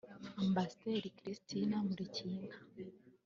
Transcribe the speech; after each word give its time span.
Ambasaderi 0.41 1.15
Christine 1.17 1.75
Nkulikiyinka 1.83 2.57